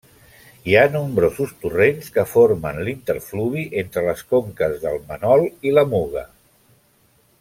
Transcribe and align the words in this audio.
Hi 0.69 0.73
ha 0.77 0.85
nombrosos 0.93 1.51
torrents, 1.65 2.07
que 2.15 2.23
formen 2.31 2.79
l'interfluvi 2.87 3.67
entre 3.83 4.03
les 4.07 4.25
conques 4.33 4.81
del 4.87 4.99
Manol 5.13 5.47
i 5.71 5.75
la 5.77 5.85
Muga. 5.93 6.25